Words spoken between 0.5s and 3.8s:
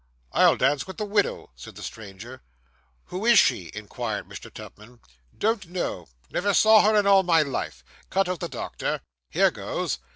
dance with the widow,' said the stranger. 'Who is she?'